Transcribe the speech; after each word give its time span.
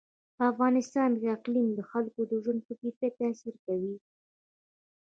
په 0.35 0.43
افغانستان 0.51 1.09
کې 1.19 1.27
اقلیم 1.37 1.67
د 1.75 1.79
خلکو 1.91 2.21
د 2.31 2.33
ژوند 2.43 2.59
په 2.67 2.73
کیفیت 2.81 3.13
تاثیر 3.21 3.55
کوي. 3.65 3.95